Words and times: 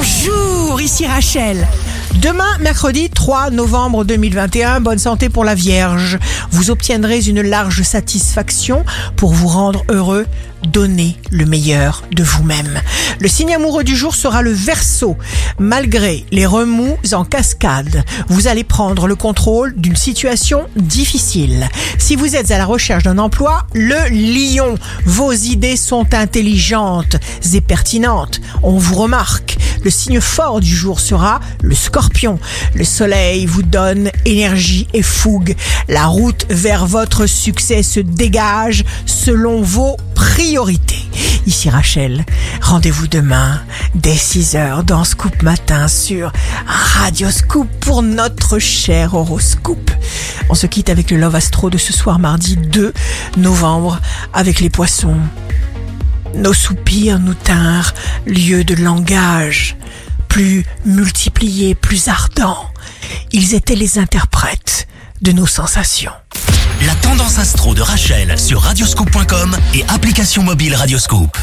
Bonjour, 0.00 0.80
ici 0.80 1.06
Rachel. 1.06 1.68
Demain, 2.22 2.56
mercredi 2.60 3.10
3 3.10 3.50
novembre 3.50 4.06
2021, 4.06 4.80
bonne 4.80 4.98
santé 4.98 5.28
pour 5.28 5.44
la 5.44 5.54
Vierge. 5.54 6.18
Vous 6.50 6.70
obtiendrez 6.70 7.28
une 7.28 7.42
large 7.42 7.82
satisfaction 7.82 8.82
pour 9.16 9.34
vous 9.34 9.48
rendre 9.48 9.84
heureux. 9.90 10.24
Donnez 10.66 11.16
le 11.30 11.44
meilleur 11.44 12.02
de 12.12 12.22
vous-même. 12.22 12.80
Le 13.18 13.28
signe 13.28 13.54
amoureux 13.54 13.84
du 13.84 13.94
jour 13.94 14.14
sera 14.14 14.40
le 14.40 14.52
Verseau. 14.52 15.18
Malgré 15.58 16.24
les 16.32 16.46
remous 16.46 16.96
en 17.12 17.26
cascade, 17.26 18.02
vous 18.28 18.48
allez 18.48 18.64
prendre 18.64 19.06
le 19.06 19.16
contrôle 19.16 19.74
d'une 19.76 19.96
situation 19.96 20.62
difficile. 20.76 21.68
Si 21.98 22.16
vous 22.16 22.36
êtes 22.36 22.50
à 22.50 22.58
la 22.58 22.64
recherche 22.64 23.04
d'un 23.04 23.18
emploi, 23.18 23.66
le 23.74 24.08
Lion. 24.10 24.76
Vos 25.04 25.32
idées 25.32 25.76
sont 25.76 26.14
intelligentes 26.14 27.16
et 27.52 27.60
pertinentes. 27.60 28.40
On 28.62 28.78
vous 28.78 28.94
remarque. 28.94 29.59
Le 29.84 29.90
signe 29.90 30.20
fort 30.20 30.60
du 30.60 30.74
jour 30.74 31.00
sera 31.00 31.40
le 31.62 31.74
scorpion. 31.74 32.38
Le 32.74 32.84
soleil 32.84 33.46
vous 33.46 33.62
donne 33.62 34.10
énergie 34.24 34.86
et 34.92 35.02
fougue. 35.02 35.54
La 35.88 36.06
route 36.06 36.46
vers 36.50 36.86
votre 36.86 37.26
succès 37.26 37.82
se 37.82 38.00
dégage 38.00 38.84
selon 39.06 39.62
vos 39.62 39.96
priorités. 40.14 41.04
Ici 41.46 41.70
Rachel, 41.70 42.24
rendez-vous 42.60 43.08
demain 43.08 43.60
dès 43.94 44.14
6h 44.14 44.84
dans 44.84 45.04
Scoop 45.04 45.42
Matin 45.42 45.88
sur 45.88 46.32
Radio 46.66 47.30
Scoop 47.30 47.68
pour 47.80 48.02
notre 48.02 48.58
cher 48.58 49.14
horoscope. 49.14 49.90
On 50.50 50.54
se 50.54 50.66
quitte 50.66 50.90
avec 50.90 51.10
le 51.10 51.16
Love 51.16 51.36
Astro 51.36 51.70
de 51.70 51.78
ce 51.78 51.92
soir 51.92 52.18
mardi 52.18 52.56
2 52.56 52.92
novembre 53.38 54.00
avec 54.32 54.60
les 54.60 54.70
poissons. 54.70 55.16
Nos 56.34 56.54
soupirs 56.54 57.18
nous 57.18 57.34
tinrent 57.34 57.92
lieu 58.26 58.64
de 58.64 58.74
langage, 58.74 59.76
plus 60.28 60.64
multipliés, 60.84 61.74
plus 61.74 62.08
ardents. 62.08 62.70
Ils 63.32 63.54
étaient 63.54 63.74
les 63.74 63.98
interprètes 63.98 64.86
de 65.20 65.32
nos 65.32 65.46
sensations. 65.46 66.12
La 66.86 66.94
tendance 66.94 67.38
astro 67.38 67.74
de 67.74 67.82
Rachel 67.82 68.38
sur 68.38 68.62
radioscope.com 68.62 69.56
et 69.74 69.84
application 69.88 70.42
mobile 70.42 70.74
Radioscope. 70.74 71.36